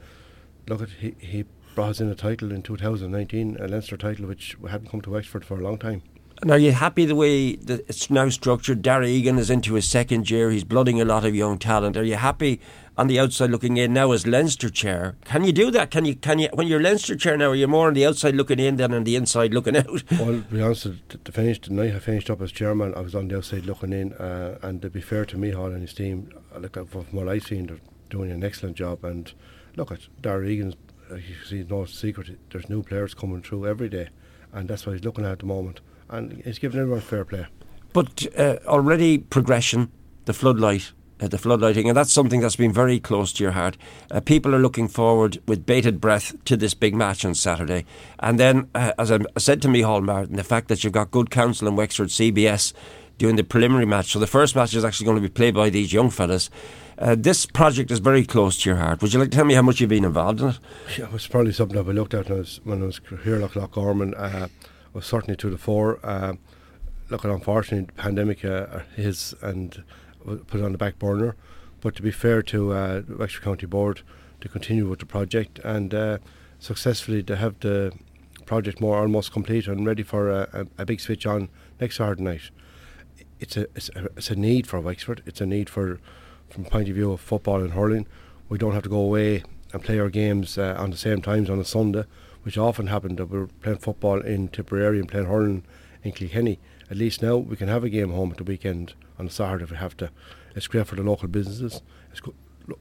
look, 0.68 0.82
at, 0.82 0.90
he 0.90 1.16
he 1.20 1.46
brought 1.76 1.90
us 1.90 2.02
in 2.02 2.10
a 2.10 2.16
title 2.16 2.52
in 2.52 2.62
2019, 2.62 3.58
a 3.60 3.68
Leinster 3.68 3.98
title, 3.98 4.28
which 4.28 4.56
hadn't 4.70 4.90
come 4.90 5.02
to 5.02 5.12
Wexford 5.12 5.46
for 5.46 5.60
a 5.60 5.64
long 5.64 5.78
time. 5.78 6.04
And 6.42 6.50
are 6.50 6.58
you 6.58 6.72
happy 6.72 7.06
the 7.06 7.16
way 7.16 7.56
that 7.56 7.82
it's 7.88 8.10
now 8.10 8.28
structured? 8.30 8.82
Darragh 8.82 9.10
Egan 9.10 9.38
is 9.38 9.52
into 9.52 9.76
his 9.76 9.88
second 9.88 10.28
year. 10.28 10.50
He's 10.50 10.64
blooding 10.64 11.00
a 11.00 11.06
lot 11.06 11.24
of 11.24 11.36
young 11.36 11.60
talent. 11.60 11.96
Are 11.96 12.04
you 12.04 12.16
happy 12.16 12.60
on 12.98 13.06
the 13.06 13.20
outside 13.20 13.52
looking 13.52 13.78
in 13.78 13.94
now 13.94 14.12
as 14.12 14.26
Leinster 14.26 14.72
chair? 14.72 15.18
Can 15.24 15.44
you 15.44 15.52
do 15.52 15.70
that? 15.70 15.92
Can 15.92 16.04
you? 16.04 16.16
Can 16.16 16.40
you? 16.40 16.50
When 16.52 16.66
you're 16.66 16.82
Leinster 16.82 17.16
chair 17.16 17.38
now, 17.38 17.52
are 17.52 17.56
you 17.56 17.68
more 17.68 17.88
on 17.88 17.94
the 17.94 18.08
outside 18.08 18.34
looking 18.34 18.60
in 18.60 18.78
than 18.78 18.92
on 18.92 19.04
the 19.04 19.16
inside 19.16 19.54
looking 19.54 19.78
out? 19.78 19.86
Well, 20.12 20.42
to 20.42 20.42
be 20.42 20.62
honest, 20.62 20.88
to 21.24 21.32
finish 21.32 21.62
the 21.62 21.74
night 21.74 21.94
I 21.94 22.00
finished 22.00 22.32
up 22.32 22.42
as 22.42 22.52
chairman, 22.52 22.96
I 22.96 23.02
was 23.02 23.14
on 23.14 23.28
the 23.28 23.38
outside 23.38 23.68
looking 23.68 23.94
in. 23.94 24.14
Uh, 24.14 24.58
and 24.64 24.82
to 24.82 24.90
be 24.90 25.02
fair 25.02 25.26
to 25.26 25.38
Micheál 25.38 25.74
and 25.74 25.82
his 25.82 25.94
team, 25.94 26.32
look 26.58 26.74
from 26.90 27.06
what 27.12 27.30
I've 27.30 27.44
seen, 27.44 27.68
they're 27.68 27.78
doing 28.10 28.32
an 28.32 28.44
excellent 28.44 28.78
job. 28.78 29.06
And 29.06 29.32
look 29.76 29.92
at 29.92 30.02
Darragh 30.22 30.48
Egan's. 30.48 30.76
Uh, 31.10 31.16
you 31.16 31.36
see, 31.46 31.66
no 31.70 31.86
secret. 31.86 32.38
There's 32.50 32.70
new 32.70 32.84
players 32.84 33.14
coming 33.14 33.42
through 33.42 33.68
every 33.68 33.90
day, 33.90 34.10
and 34.54 34.70
that's 34.70 34.86
what 34.86 34.94
he's 34.94 35.04
looking 35.04 35.26
at 35.26 35.32
at 35.32 35.40
the 35.40 35.46
moment 35.46 35.82
and 36.12 36.44
he's 36.44 36.60
giving 36.60 36.80
everyone 36.80 37.02
fair 37.02 37.26
play. 37.26 37.48
But 37.94 38.28
uh, 38.38 38.58
already 38.68 39.18
progression, 39.18 39.92
the 40.26 40.34
floodlight, 40.34 40.92
uh, 41.20 41.28
the 41.28 41.38
floodlighting, 41.38 41.88
and 41.88 41.98
that's 41.98 42.12
something 42.12 42.42
that's 42.42 42.56
been 42.56 42.72
very 42.72 43.00
close 43.00 43.34
to 43.34 43.44
your 43.44 43.54
heart. 43.54 43.78
Uh, 44.12 44.20
people 44.20 44.54
are 44.54 44.60
looking 44.60 44.88
forward 44.88 45.42
with 45.48 45.66
bated 45.66 46.00
breath 46.00 46.36
to 46.46 46.56
this 46.56 46.74
big 46.74 46.94
match 46.94 47.26
on 47.26 47.34
Saturday. 47.34 47.86
And 48.20 48.40
then, 48.40 48.70
uh, 48.76 48.94
as 49.00 49.12
I 49.12 49.20
said 49.38 49.62
to 49.64 49.68
Micheál 49.68 50.04
Martin, 50.04 50.36
the 50.36 50.44
fact 50.44 50.68
that 50.68 50.84
you've 50.84 50.94
got 50.94 51.12
good 51.12 51.32
counsel 51.32 51.68
in 51.68 51.76
Wexford 51.76 52.10
CBS 52.10 52.74
doing 53.22 53.36
the 53.36 53.44
preliminary 53.44 53.86
match. 53.86 54.08
So 54.12 54.20
the 54.20 54.28
first 54.28 54.56
match 54.56 54.74
is 54.74 54.84
actually 54.84 55.06
going 55.06 55.18
to 55.18 55.22
be 55.22 55.30
played 55.30 55.54
by 55.54 55.70
these 55.70 55.94
young 55.94 56.10
fellas. 56.10 56.50
Uh, 56.98 57.16
this 57.18 57.46
project 57.46 57.92
is 57.92 58.00
very 58.00 58.26
close 58.26 58.62
to 58.62 58.70
your 58.70 58.78
heart. 58.78 59.02
Would 59.02 59.14
you 59.14 59.20
like 59.20 59.30
to 59.30 59.38
tell 59.38 59.46
me 59.46 59.54
how 59.54 59.62
much 59.62 59.80
you've 59.80 59.90
been 59.90 60.06
involved 60.06 60.42
in 60.42 60.50
it? 60.50 60.60
Yeah, 60.98 61.06
it 61.06 61.14
was 61.14 61.28
probably 61.28 61.54
something 61.54 61.78
that 61.78 61.86
we 61.86 61.94
looked 61.94 62.14
at 62.14 62.30
when 62.30 62.38
I 62.38 62.40
was, 62.40 62.60
when 62.64 62.82
I 62.82 62.86
was 62.88 63.00
here 63.24 63.42
at 63.42 63.56
Loch 63.56 63.72
Garman. 63.72 64.14
Uh, 64.16 64.48
was 64.94 65.06
certainly 65.06 65.36
to 65.38 65.50
the 65.50 65.58
fore. 65.58 66.00
Uh, 66.04 66.34
look, 67.10 67.24
at 67.24 67.32
unfortunately, 67.32 67.86
the 67.86 68.02
pandemic 68.02 68.44
uh, 68.44 68.80
his 68.96 69.34
and 69.42 69.84
put 70.26 70.60
it 70.60 70.64
on 70.64 70.72
the 70.72 70.78
back 70.78 71.00
burner. 71.00 71.36
But 71.80 71.96
to 71.96 72.02
be 72.02 72.12
fair 72.12 72.42
to 72.44 72.74
uh, 72.74 73.02
the 73.08 73.18
Wexford 73.18 73.44
County 73.44 73.66
Board, 73.68 74.02
to 74.42 74.50
continue 74.50 74.90
with 74.90 75.00
the 75.00 75.06
project 75.06 75.60
and 75.60 75.94
uh, 75.94 76.18
successfully 76.60 77.24
to 77.24 77.36
have 77.36 77.60
the 77.60 77.94
project 78.46 78.82
more 78.82 78.98
almost 78.98 79.32
complete 79.32 79.68
and 79.68 79.86
ready 79.86 80.04
for 80.04 80.30
a, 80.30 80.68
a, 80.78 80.82
a 80.82 80.86
big 80.86 81.00
switch 81.00 81.26
on 81.26 81.50
next 81.80 81.98
Saturday 81.98 82.24
night. 82.24 82.50
It's 83.42 83.58
a, 83.58 83.62
it's 83.76 83.90
a 83.90 84.06
it's 84.16 84.30
a 84.30 84.36
need 84.36 84.68
for 84.68 84.80
Wexford. 84.80 85.22
It's 85.26 85.42
a 85.42 85.46
need 85.46 85.70
for 85.70 86.00
from 86.50 86.64
point 86.64 86.88
of 86.88 86.96
view 86.96 87.12
of 87.12 87.20
football 87.20 87.62
and 87.62 87.74
hurling. 87.74 88.08
We 88.48 88.58
don't 88.58 88.74
have 88.74 88.84
to 88.84 88.90
go 88.90 89.00
away 89.00 89.44
and 89.74 89.84
play 89.84 90.00
our 90.00 90.10
games 90.10 90.58
uh, 90.58 90.76
on 90.78 90.92
the 90.92 90.98
same 90.98 91.22
times 91.22 91.50
on 91.50 91.60
a 91.60 91.66
Sunday 91.66 92.06
which 92.44 92.58
often 92.58 92.88
happened 92.88 93.18
that 93.18 93.28
we 93.28 93.40
are 93.40 93.48
playing 93.48 93.78
football 93.80 94.20
in 94.22 94.48
Tipperary 94.48 95.00
and 95.00 95.08
playing 95.08 95.28
hurling 95.28 95.64
in 96.04 96.12
Kilkenny. 96.12 96.60
At 96.90 96.98
least 96.98 97.22
now 97.22 97.38
we 97.38 97.56
can 97.56 97.68
have 97.68 97.84
a 97.84 97.90
game 97.90 98.12
home 98.12 98.32
at 98.32 98.38
the 98.38 98.44
weekend 98.44 98.94
on 99.20 99.28
a 99.28 99.30
Saturday 99.30 99.64
if 99.64 99.72
we 99.72 99.78
have 99.78 99.96
to. 99.98 100.10
It's 100.56 100.68
great 100.68 100.88
for 100.88 100.96
the 100.96 101.04
local 101.04 101.28
businesses, 101.28 101.82
it's 102.12 102.20
go- 102.20 102.34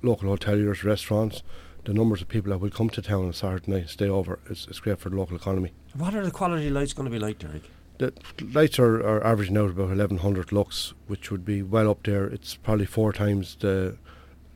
local 0.02 0.34
hoteliers, 0.36 0.84
restaurants. 0.84 1.42
The 1.84 1.94
numbers 1.94 2.20
of 2.20 2.28
people 2.28 2.50
that 2.50 2.58
will 2.58 2.70
come 2.70 2.90
to 2.90 3.00
town 3.00 3.24
on 3.24 3.32
Saturday 3.32 3.70
night 3.70 3.80
and 3.82 3.90
stay 3.90 4.08
over, 4.08 4.38
it's, 4.50 4.66
it's 4.66 4.80
great 4.80 4.98
for 4.98 5.08
the 5.08 5.16
local 5.16 5.36
economy. 5.36 5.72
What 5.94 6.14
are 6.14 6.22
the 6.22 6.30
quality 6.30 6.68
lights 6.68 6.92
going 6.92 7.06
to 7.06 7.10
be 7.10 7.18
like, 7.18 7.38
Derek? 7.38 7.62
The 8.00 8.14
lights 8.54 8.78
are, 8.78 8.96
are 9.06 9.22
averaging 9.22 9.58
out 9.58 9.68
about 9.68 9.88
1100 9.88 10.52
lux, 10.52 10.94
which 11.06 11.30
would 11.30 11.44
be 11.44 11.62
well 11.62 11.90
up 11.90 12.02
there. 12.04 12.24
It's 12.24 12.56
probably 12.56 12.86
four 12.86 13.12
times 13.12 13.58
the 13.60 13.98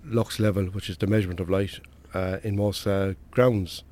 lux 0.02 0.40
level, 0.40 0.64
which 0.64 0.88
is 0.88 0.96
the 0.96 1.06
measurement 1.06 1.40
of 1.40 1.50
light 1.50 1.80
uh, 2.14 2.38
in 2.42 2.56
most 2.56 2.86
uh, 2.86 3.12
grounds. 3.30 3.84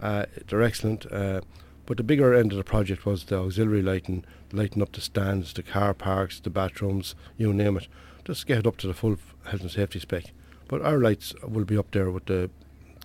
Uh, 0.00 0.26
they're 0.46 0.62
excellent. 0.62 1.10
Uh, 1.10 1.40
but 1.84 1.96
the 1.96 2.04
bigger 2.04 2.32
end 2.32 2.52
of 2.52 2.58
the 2.58 2.62
project 2.62 3.04
was 3.04 3.24
the 3.24 3.40
auxiliary 3.40 3.82
lighting, 3.82 4.24
lighting 4.52 4.80
up 4.80 4.92
the 4.92 5.00
stands, 5.00 5.52
the 5.52 5.64
car 5.64 5.94
parks, 5.94 6.38
the 6.38 6.48
bathrooms, 6.48 7.16
you 7.36 7.52
name 7.52 7.76
it. 7.76 7.88
Just 8.24 8.46
get 8.46 8.58
it 8.58 8.66
up 8.68 8.76
to 8.76 8.86
the 8.86 8.94
full 8.94 9.16
health 9.46 9.62
and 9.62 9.70
safety 9.72 9.98
spec. 9.98 10.26
But 10.68 10.80
our 10.82 11.00
lights 11.00 11.34
will 11.42 11.64
be 11.64 11.76
up 11.76 11.90
there 11.90 12.12
with 12.12 12.26
the 12.26 12.50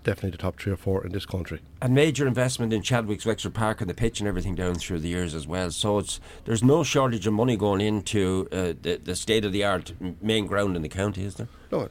definitely 0.08 0.32
the 0.32 0.38
top 0.38 0.58
three 0.58 0.72
or 0.72 0.78
four 0.78 1.06
in 1.06 1.12
this 1.12 1.26
country. 1.26 1.60
And 1.82 1.94
major 1.94 2.26
investment 2.26 2.72
in 2.72 2.82
Chadwick's 2.82 3.26
Wexford 3.26 3.54
Park 3.54 3.82
and 3.82 3.90
the 3.90 3.94
pitch 3.94 4.22
and 4.22 4.28
everything 4.28 4.56
down 4.56 4.76
through 4.76 5.00
the 5.00 5.10
years 5.10 5.36
as 5.36 5.46
well. 5.46 5.70
So 5.70 6.00
it's 6.00 6.22
there's 6.46 6.64
no 6.64 6.82
shortage 6.84 7.28
of 7.28 7.34
money 7.34 7.58
going 7.58 7.82
into 7.82 8.48
uh, 8.54 8.74
the, 8.82 9.02
the 9.04 9.16
state 9.16 9.44
of 9.44 9.52
the 9.52 9.66
art 9.66 9.94
main 10.22 10.48
ground 10.48 10.78
in 10.78 10.82
the 10.82 10.90
county, 10.90 11.26
is 11.26 11.36
there? 11.36 11.50
No, 11.74 11.90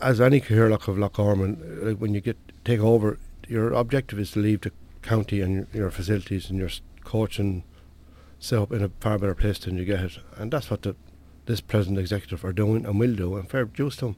as 0.00 0.20
any 0.20 0.40
Cathaoirleach 0.40 0.86
of 0.86 0.96
Loch 0.96 1.14
Garman, 1.14 1.96
when 1.98 2.14
you 2.14 2.20
get 2.20 2.38
take 2.64 2.78
over, 2.78 3.18
your 3.48 3.72
objective 3.72 4.20
is 4.20 4.30
to 4.32 4.38
leave 4.38 4.60
the 4.60 4.70
county 5.02 5.40
and 5.40 5.66
your 5.74 5.90
facilities 5.90 6.48
and 6.48 6.60
your 6.60 6.70
coaching 7.04 7.64
set 8.38 8.60
up 8.60 8.72
in 8.72 8.84
a 8.84 8.90
far 9.00 9.18
better 9.18 9.34
place 9.34 9.58
than 9.58 9.76
you 9.76 9.84
get 9.84 10.04
it. 10.04 10.18
And 10.36 10.52
that's 10.52 10.70
what 10.70 10.82
the, 10.82 10.94
this 11.46 11.60
present 11.60 11.98
executive 11.98 12.44
are 12.44 12.52
doing 12.52 12.86
and 12.86 13.00
will 13.00 13.16
do, 13.16 13.36
and 13.36 13.50
fair 13.50 13.64
dues 13.64 13.96
to 13.96 14.04
them. 14.06 14.16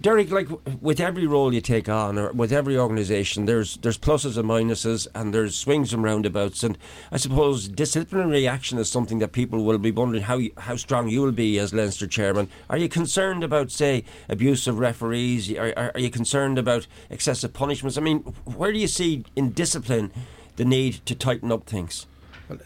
Derek, 0.00 0.30
like 0.30 0.48
with 0.80 1.00
every 1.00 1.26
role 1.26 1.52
you 1.52 1.60
take 1.60 1.88
on, 1.88 2.18
or 2.18 2.32
with 2.32 2.52
every 2.52 2.76
organisation, 2.76 3.46
there's 3.46 3.76
there's 3.78 3.98
pluses 3.98 4.36
and 4.36 4.48
minuses, 4.48 5.06
and 5.14 5.32
there's 5.32 5.56
swings 5.56 5.92
and 5.92 6.02
roundabouts. 6.02 6.62
And 6.62 6.78
I 7.10 7.16
suppose 7.16 7.68
disciplinary 7.68 8.46
action 8.46 8.78
is 8.78 8.90
something 8.90 9.18
that 9.20 9.32
people 9.32 9.64
will 9.64 9.78
be 9.78 9.90
wondering 9.90 10.22
how 10.24 10.38
you, 10.38 10.52
how 10.58 10.76
strong 10.76 11.08
you 11.08 11.22
will 11.22 11.32
be 11.32 11.58
as 11.58 11.72
Leinster 11.72 12.06
chairman. 12.06 12.48
Are 12.68 12.76
you 12.76 12.88
concerned 12.88 13.44
about, 13.44 13.70
say, 13.70 14.04
abuse 14.28 14.66
of 14.66 14.78
referees? 14.78 15.52
Are, 15.52 15.72
are, 15.76 15.92
are 15.94 16.00
you 16.00 16.10
concerned 16.10 16.58
about 16.58 16.86
excessive 17.10 17.52
punishments? 17.52 17.98
I 17.98 18.00
mean, 18.00 18.20
where 18.44 18.72
do 18.72 18.78
you 18.78 18.88
see 18.88 19.24
in 19.34 19.52
discipline 19.52 20.12
the 20.56 20.64
need 20.64 21.04
to 21.06 21.14
tighten 21.14 21.52
up 21.52 21.66
things? 21.66 22.06
Well, 22.48 22.58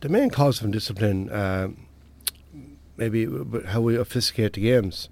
the 0.00 0.08
main 0.08 0.30
cause 0.30 0.62
of 0.62 0.70
discipline, 0.70 1.30
uh, 1.30 1.68
maybe 2.96 3.28
how 3.66 3.80
we 3.80 3.98
obfuscate 3.98 4.54
the 4.54 4.62
games. 4.62 5.08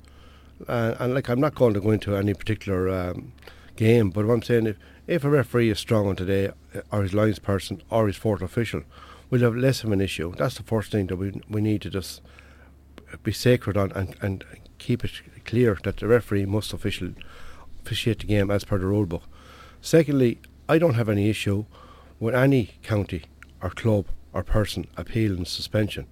Uh, 0.69 0.95
and 0.99 1.14
like 1.14 1.28
I'm 1.28 1.40
not 1.40 1.54
going 1.54 1.75
to 1.75 1.81
go 1.81 1.90
into 1.90 2.16
any 2.16 2.35
particular 2.35 2.88
um, 2.88 3.33
game, 3.76 4.11
but 4.11 4.26
what 4.26 4.35
I'm 4.35 4.42
saying 4.42 4.66
if 4.66 4.76
if 5.07 5.25
a 5.25 5.31
referee 5.31 5.71
is 5.71 5.78
strong 5.78 6.07
on 6.07 6.16
today, 6.16 6.50
uh, 6.75 6.81
or 6.90 7.02
his 7.02 7.12
lines 7.12 7.38
person, 7.38 7.83
or 7.90 8.07
his 8.07 8.16
fourth 8.16 8.42
official, 8.42 8.83
we'll 9.31 9.42
have 9.42 9.57
less 9.57 9.83
of 9.85 9.92
an 9.92 10.00
issue. 10.00 10.35
That's 10.37 10.57
the 10.57 10.62
first 10.62 10.92
thing 10.92 11.07
that 11.09 11.16
we 11.16 11.40
we 11.49 11.61
need 11.61 11.83
to 11.83 11.90
just 11.90 12.23
be 13.23 13.33
sacred 13.33 13.76
on 13.76 13.92
and, 13.92 14.16
and 14.21 14.45
keep 14.78 15.04
it 15.04 15.23
clear 15.45 15.78
that 15.85 15.99
the 15.99 16.07
referee 16.07 16.47
must 16.47 16.73
official, 16.73 17.11
officiate 17.85 18.21
the 18.21 18.26
game 18.26 18.50
as 18.50 18.64
per 18.64 18.78
the 18.78 18.87
rule 18.87 19.07
book. 19.07 19.25
Secondly, 19.81 20.40
I 20.69 20.78
don't 20.78 20.95
have 20.95 21.09
any 21.09 21.28
issue 21.28 21.66
with 22.19 22.35
any 22.35 22.71
county 22.83 23.25
or 23.61 23.71
club 23.71 24.07
or 24.33 24.42
person 24.42 24.87
appealing 24.97 25.45
suspension. 25.45 26.07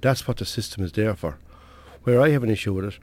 That's 0.00 0.28
what 0.28 0.36
the 0.36 0.44
system 0.44 0.84
is 0.84 0.92
there 0.92 1.14
for. 1.14 1.38
Where 2.02 2.20
I 2.20 2.30
have 2.30 2.42
an 2.42 2.50
issue 2.50 2.74
with 2.74 2.84
it 2.84 2.98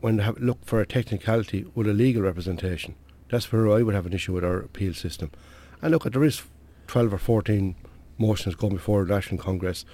when 0.00 0.16
they 0.16 0.22
have, 0.22 0.38
look 0.38 0.64
for 0.64 0.80
a 0.80 0.86
technicality 0.86 1.64
with 1.74 1.88
a 1.88 1.92
legal 1.92 2.22
representation. 2.22 2.94
That's 3.30 3.52
where 3.52 3.70
I 3.70 3.82
would 3.82 3.94
have 3.94 4.06
an 4.06 4.12
issue 4.12 4.32
with 4.32 4.44
our 4.44 4.58
appeal 4.58 4.94
system. 4.94 5.30
And 5.82 5.92
look, 5.92 6.04
there 6.04 6.24
is 6.24 6.42
12 6.86 7.14
or 7.14 7.18
14 7.18 7.74
motions 8.16 8.54
going 8.54 8.74
before 8.74 9.04
the 9.04 9.14
National 9.14 9.40
Congress 9.40 9.84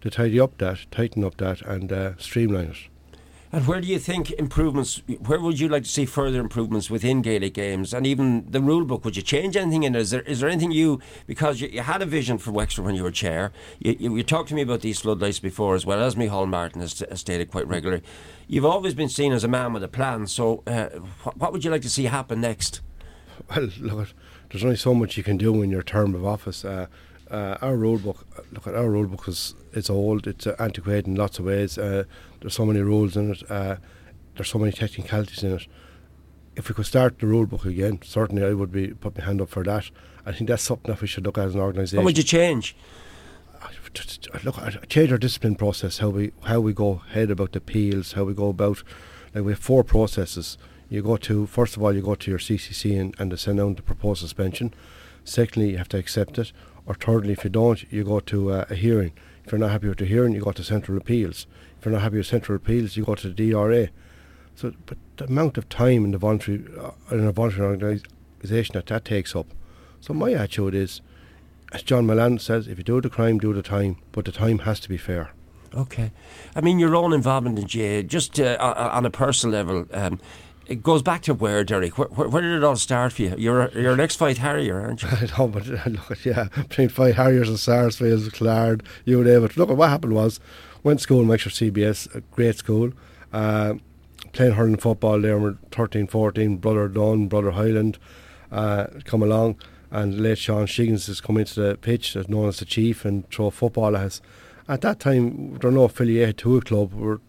to 0.00 0.10
tidy 0.10 0.40
up 0.40 0.58
that, 0.58 0.86
tighten 0.90 1.24
up 1.24 1.36
that, 1.38 1.60
and 1.62 1.92
uh, 1.92 2.16
streamline 2.18 2.70
it. 2.70 2.88
And 3.50 3.66
where 3.66 3.80
do 3.80 3.88
you 3.88 3.98
think 3.98 4.30
improvements? 4.32 5.00
Where 5.26 5.40
would 5.40 5.58
you 5.58 5.68
like 5.68 5.84
to 5.84 5.88
see 5.88 6.04
further 6.04 6.38
improvements 6.38 6.90
within 6.90 7.22
Gaelic 7.22 7.54
games 7.54 7.94
and 7.94 8.06
even 8.06 8.44
the 8.50 8.60
rule 8.60 8.84
book? 8.84 9.06
Would 9.06 9.16
you 9.16 9.22
change 9.22 9.56
anything 9.56 9.84
in 9.84 9.94
it? 9.94 10.00
Is 10.00 10.10
there 10.10 10.20
is 10.22 10.40
there 10.40 10.50
anything 10.50 10.70
you 10.70 11.00
because 11.26 11.62
you, 11.62 11.68
you 11.68 11.80
had 11.80 12.02
a 12.02 12.06
vision 12.06 12.36
for 12.36 12.50
Wexford 12.52 12.84
when 12.84 12.94
you 12.94 13.02
were 13.02 13.10
chair? 13.10 13.50
You, 13.78 13.96
you, 13.98 14.16
you, 14.16 14.22
talked 14.22 14.50
to 14.50 14.54
me 14.54 14.60
about 14.60 14.82
these 14.82 15.00
floodlights 15.00 15.38
before 15.38 15.74
as 15.74 15.86
well 15.86 16.02
as 16.02 16.14
Micheál 16.14 16.46
Martin 16.46 16.82
has, 16.82 16.98
has, 16.98 17.20
stated 17.20 17.50
quite 17.50 17.66
regularly. 17.66 18.02
You've 18.48 18.66
always 18.66 18.92
been 18.92 19.08
seen 19.08 19.32
as 19.32 19.44
a 19.44 19.48
man 19.48 19.72
with 19.72 19.82
a 19.82 19.88
plan. 19.88 20.26
So, 20.26 20.62
uh, 20.66 20.88
what, 21.22 21.38
what 21.38 21.52
would 21.52 21.64
you 21.64 21.70
like 21.70 21.82
to 21.82 21.90
see 21.90 22.04
happen 22.04 22.42
next? 22.42 22.82
Well, 23.48 23.70
look, 23.80 24.08
there's 24.50 24.64
only 24.64 24.76
so 24.76 24.92
much 24.92 25.16
you 25.16 25.22
can 25.22 25.38
do 25.38 25.62
in 25.62 25.70
your 25.70 25.82
term 25.82 26.14
of 26.14 26.26
office. 26.26 26.66
Uh, 26.66 26.88
uh, 27.30 27.56
our 27.60 27.76
rule 27.76 27.98
book, 27.98 28.26
look 28.52 28.66
at 28.66 28.74
our 28.74 28.90
rule 28.90 29.06
book 29.06 29.28
is 29.28 29.54
it's 29.72 29.90
old, 29.90 30.26
it's 30.26 30.46
uh, 30.46 30.56
antiquated 30.58 31.06
in 31.06 31.14
lots 31.14 31.38
of 31.38 31.44
ways. 31.44 31.78
There's 32.40 32.54
so 32.54 32.64
many 32.66 32.80
rules 32.80 33.16
in 33.16 33.32
it. 33.32 33.50
Uh, 33.50 33.76
there's 34.36 34.48
so 34.48 34.58
many 34.58 34.72
technicalities 34.72 35.42
in 35.42 35.52
it. 35.54 35.66
If 36.56 36.68
we 36.68 36.74
could 36.74 36.86
start 36.86 37.18
the 37.18 37.26
rule 37.26 37.46
book 37.46 37.64
again, 37.64 38.00
certainly 38.02 38.44
I 38.44 38.52
would 38.52 38.72
be 38.72 38.88
put 38.88 39.16
my 39.16 39.24
hand 39.24 39.40
up 39.40 39.48
for 39.48 39.62
that. 39.64 39.90
I 40.26 40.32
think 40.32 40.48
that's 40.48 40.62
something 40.62 40.92
that 40.92 41.00
we 41.00 41.06
should 41.06 41.24
look 41.24 41.38
at 41.38 41.46
as 41.46 41.54
an 41.54 41.60
organisation. 41.60 41.98
What 41.98 42.06
would 42.06 42.18
you 42.18 42.24
change? 42.24 42.76
Look, 44.44 44.56
change 44.88 45.10
our 45.10 45.18
discipline 45.18 45.54
process. 45.54 45.98
How 45.98 46.10
we 46.10 46.32
how 46.42 46.60
we 46.60 46.72
go 46.72 47.02
ahead 47.10 47.30
about 47.30 47.52
the 47.52 47.58
appeals. 47.58 48.12
How 48.12 48.24
we 48.24 48.34
go 48.34 48.48
about. 48.48 48.82
Like 49.34 49.44
we 49.44 49.52
have 49.52 49.58
four 49.60 49.84
processes. 49.84 50.58
You 50.88 51.02
go 51.02 51.16
to 51.16 51.46
first 51.46 51.76
of 51.76 51.82
all, 51.82 51.94
you 51.94 52.02
go 52.02 52.14
to 52.14 52.30
your 52.30 52.38
CCC 52.38 52.98
and, 52.98 53.14
and 53.18 53.38
send 53.38 53.60
out 53.60 53.76
the 53.76 53.82
proposed 53.82 54.20
suspension. 54.20 54.74
Secondly, 55.24 55.70
you 55.72 55.78
have 55.78 55.88
to 55.88 55.98
accept 55.98 56.38
it. 56.38 56.52
Or 56.86 56.94
thirdly, 56.94 57.32
if 57.32 57.44
you 57.44 57.50
don't, 57.50 57.90
you 57.92 58.04
go 58.04 58.20
to 58.20 58.52
uh, 58.52 58.64
a 58.70 58.74
hearing. 58.74 59.12
If 59.44 59.52
you're 59.52 59.58
not 59.58 59.70
happy 59.70 59.88
with 59.88 59.98
the 59.98 60.06
hearing, 60.06 60.32
you 60.32 60.40
go 60.40 60.52
to 60.52 60.64
central 60.64 60.96
appeals. 60.96 61.46
You're 61.84 61.92
not 61.92 62.02
happy 62.02 62.16
with 62.16 62.26
central 62.26 62.56
appeals, 62.56 62.96
you 62.96 63.04
go 63.04 63.14
to 63.14 63.32
the 63.32 63.50
DRA. 63.50 63.88
So, 64.54 64.72
but 64.86 64.98
the 65.16 65.26
amount 65.26 65.56
of 65.56 65.68
time 65.68 66.04
in 66.04 66.10
the 66.10 66.18
voluntary 66.18 66.64
uh, 66.80 66.90
in 67.12 67.24
a 67.24 67.32
voluntary 67.32 67.68
organisation 67.68 68.72
that 68.74 68.86
that 68.86 69.04
takes 69.04 69.36
up. 69.36 69.46
So 70.00 70.12
my 70.12 70.32
attitude 70.32 70.74
is, 70.74 71.00
as 71.72 71.82
John 71.82 72.06
Mullane 72.06 72.38
says, 72.38 72.66
if 72.66 72.78
you 72.78 72.84
do 72.84 73.00
the 73.00 73.10
crime, 73.10 73.38
do 73.38 73.52
the 73.52 73.62
time, 73.62 73.98
but 74.12 74.24
the 74.24 74.32
time 74.32 74.60
has 74.60 74.80
to 74.80 74.88
be 74.88 74.96
fair. 74.96 75.32
Okay, 75.74 76.10
I 76.56 76.60
mean 76.60 76.78
your 76.78 76.96
own 76.96 77.12
involvement 77.12 77.58
in 77.58 77.66
GAA, 77.66 78.02
just 78.06 78.40
uh, 78.40 78.56
on 78.92 79.06
a 79.06 79.10
personal 79.10 79.54
level. 79.54 79.86
Um, 79.92 80.18
it 80.68 80.82
goes 80.82 81.02
back 81.02 81.22
to 81.22 81.34
where, 81.34 81.64
Derek? 81.64 81.96
Where, 81.96 82.08
where, 82.08 82.42
did 82.42 82.52
it 82.52 82.62
all 82.62 82.76
start 82.76 83.14
for 83.14 83.22
you? 83.22 83.34
You're 83.38 83.70
you're 83.70 83.94
an 83.94 84.00
ex-Faythe 84.00 84.36
Harrier, 84.36 84.80
aren't 84.80 85.02
you? 85.02 85.08
I 85.12 85.28
know, 85.36 85.48
but 85.48 85.66
uh, 85.68 85.88
look, 85.88 86.24
yeah, 86.24 86.48
between 86.54 86.90
Faythe 86.90 87.14
Harriers 87.14 87.48
and 87.48 87.58
Sarsfields, 87.58 88.28
Clare, 88.28 88.78
you 89.04 89.24
name 89.24 89.44
it. 89.44 89.56
Look, 89.56 89.70
what 89.70 89.88
happened 89.88 90.12
was, 90.14 90.40
went 90.82 91.00
to 91.00 91.02
school 91.02 91.22
in 91.22 91.28
Wexford 91.28 91.54
CBS, 91.54 92.14
a 92.14 92.20
great 92.20 92.56
school. 92.56 92.92
Uh, 93.32 93.74
playing 94.32 94.52
hurling 94.52 94.76
football 94.76 95.20
there, 95.20 95.38
we're 95.38 95.56
13, 95.70 96.06
14, 96.06 96.58
brother 96.58 96.86
Dunn, 96.88 97.28
brother 97.28 97.52
Highland, 97.52 97.98
uh, 98.52 98.86
come 99.04 99.22
along, 99.22 99.56
and 99.90 100.20
late 100.20 100.38
Sean 100.38 100.66
Shiggins 100.66 101.06
has 101.06 101.20
come 101.20 101.38
into 101.38 101.60
the 101.60 101.76
pitch, 101.78 102.14
known 102.28 102.48
as 102.48 102.58
the 102.58 102.66
chief, 102.66 103.06
and 103.06 103.28
throw 103.30 103.48
football 103.50 103.96
at 103.96 104.04
us. 104.04 104.20
At 104.68 104.82
that 104.82 105.00
time, 105.00 105.56
there 105.58 105.70
were 105.70 105.76
no 105.76 105.84
affiliated 105.84 106.36
to 106.38 106.58
a 106.58 106.60
club. 106.60 106.92
We 106.92 107.06
were, 107.06 107.20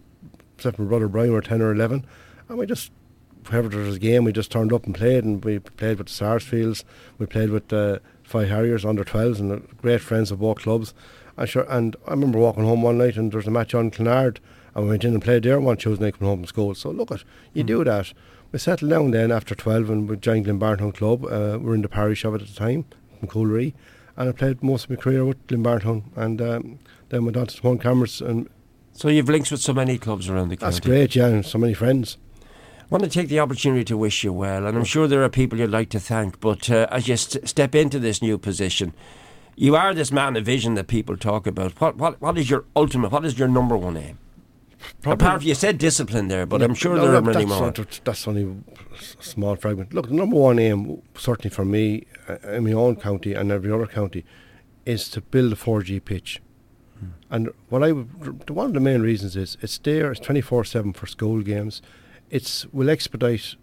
except 0.56 0.78
my 0.78 0.84
brother 0.84 1.08
Brian, 1.08 1.30
we 1.30 1.34
were 1.34 1.40
10 1.40 1.62
or 1.62 1.72
11, 1.72 2.04
and 2.48 2.58
we 2.58 2.66
just 2.66 2.92
whenever 3.46 3.68
there 3.68 3.80
was 3.80 3.96
a 3.96 4.00
game, 4.00 4.24
we 4.24 4.32
just 4.32 4.50
turned 4.50 4.72
up 4.72 4.86
and 4.86 4.94
played, 4.94 5.24
and 5.24 5.44
we 5.44 5.58
played 5.58 5.98
with 5.98 6.08
the 6.08 6.12
Sarsfields, 6.12 6.84
we 7.18 7.26
played 7.26 7.50
with 7.50 7.68
the 7.68 8.00
Faythe 8.28 8.48
Harriers 8.48 8.84
under 8.84 9.04
12s, 9.04 9.40
and 9.40 9.66
great 9.78 10.00
friends 10.00 10.30
of 10.30 10.40
both 10.40 10.58
clubs. 10.58 10.94
And 11.36 11.48
sure, 11.48 11.66
and 11.68 11.96
I 12.06 12.10
remember 12.10 12.38
walking 12.38 12.64
home 12.64 12.82
one 12.82 12.98
night, 12.98 13.16
and 13.16 13.32
there 13.32 13.38
was 13.38 13.46
a 13.46 13.50
match 13.50 13.74
on 13.74 13.90
Clonard, 13.90 14.38
and 14.74 14.84
we 14.84 14.90
went 14.90 15.04
in 15.04 15.14
and 15.14 15.22
played 15.22 15.42
there 15.42 15.60
one 15.60 15.76
Tuesday 15.76 16.04
night 16.04 16.18
coming 16.18 16.30
home 16.30 16.40
from 16.40 16.46
school. 16.46 16.74
So 16.74 16.90
look 16.90 17.10
at 17.10 17.24
you 17.52 17.64
mm. 17.64 17.66
do 17.66 17.84
that. 17.84 18.12
We 18.52 18.58
settled 18.58 18.90
down 18.90 19.12
then 19.12 19.30
after 19.30 19.54
12 19.54 19.90
and 19.90 20.08
we 20.08 20.16
joined 20.16 20.44
Glynn-Barntown 20.44 20.94
Club. 20.94 21.24
Uh, 21.24 21.56
we 21.60 21.66
were 21.66 21.74
in 21.74 21.82
the 21.82 21.88
parish 21.88 22.24
of 22.24 22.34
it 22.34 22.42
at 22.42 22.48
the 22.48 22.54
time, 22.54 22.84
in 23.22 23.28
Coolree, 23.28 23.74
and 24.16 24.28
I 24.28 24.32
played 24.32 24.62
most 24.62 24.84
of 24.84 24.90
my 24.90 24.96
career 24.96 25.24
with 25.24 25.44
Glynn-Barntown, 25.46 26.02
and 26.16 26.42
um, 26.42 26.78
then 27.08 27.24
went 27.24 27.36
on 27.36 27.46
to 27.46 27.54
Swan 27.54 27.78
Cameras. 27.78 28.20
And 28.20 28.48
so 28.92 29.08
you've 29.08 29.28
links 29.28 29.50
with 29.50 29.60
so 29.60 29.72
many 29.72 29.98
clubs 29.98 30.28
around 30.28 30.48
the 30.48 30.56
country. 30.56 30.74
That's 30.74 30.80
great, 30.84 31.14
yeah, 31.14 31.26
and 31.26 31.46
so 31.46 31.58
many 31.58 31.74
friends 31.74 32.16
want 32.90 33.04
to 33.04 33.10
take 33.10 33.28
the 33.28 33.40
opportunity 33.40 33.84
to 33.84 33.96
wish 33.96 34.24
you 34.24 34.32
well, 34.32 34.66
and 34.66 34.76
I'm 34.76 34.84
sure 34.84 35.06
there 35.06 35.22
are 35.22 35.28
people 35.28 35.58
you'd 35.58 35.70
like 35.70 35.88
to 35.90 36.00
thank. 36.00 36.40
But 36.40 36.68
uh, 36.68 36.86
as 36.90 37.08
you 37.08 37.16
st- 37.16 37.48
step 37.48 37.74
into 37.74 37.98
this 37.98 38.20
new 38.20 38.36
position, 38.36 38.92
you 39.56 39.76
are 39.76 39.94
this 39.94 40.10
man 40.12 40.36
of 40.36 40.44
vision 40.44 40.74
that 40.74 40.88
people 40.88 41.16
talk 41.16 41.46
about. 41.46 41.80
What 41.80 41.96
what 41.96 42.20
what 42.20 42.36
is 42.36 42.50
your 42.50 42.64
ultimate? 42.74 43.12
What 43.12 43.24
is 43.24 43.38
your 43.38 43.48
number 43.48 43.76
one 43.76 43.96
aim? 43.96 44.18
Probably, 45.02 45.26
Apart 45.26 45.40
from 45.42 45.48
you 45.48 45.54
said 45.54 45.76
discipline 45.76 46.28
there, 46.28 46.46
but 46.46 46.60
no, 46.60 46.66
I'm 46.66 46.74
sure 46.74 46.96
no, 46.96 47.02
there 47.02 47.14
are 47.14 47.22
many 47.22 47.44
more. 47.44 47.60
Not, 47.60 48.00
that's 48.02 48.26
only 48.26 48.44
a 48.44 49.22
small 49.22 49.54
fragment. 49.56 49.92
Look, 49.92 50.08
the 50.08 50.14
number 50.14 50.36
one 50.36 50.58
aim, 50.58 51.02
certainly 51.14 51.50
for 51.54 51.66
me, 51.66 52.06
uh, 52.28 52.38
in 52.48 52.64
my 52.64 52.72
own 52.72 52.96
county 52.96 53.34
and 53.34 53.52
every 53.52 53.70
other 53.70 53.86
county, 53.86 54.24
is 54.86 55.10
to 55.10 55.20
build 55.20 55.52
a 55.52 55.56
4G 55.56 56.02
pitch. 56.02 56.40
Hmm. 56.98 57.06
And 57.30 57.50
what 57.68 57.84
I 57.84 57.90
one 57.90 58.66
of 58.66 58.72
the 58.72 58.80
main 58.80 59.02
reasons 59.02 59.36
is 59.36 59.58
it's 59.60 59.76
there, 59.78 60.10
it's 60.12 60.20
24 60.20 60.64
7 60.64 60.92
for 60.94 61.06
school 61.06 61.42
games 61.42 61.82
it's 62.30 62.66
will 62.72 62.88
expedite 62.88 63.56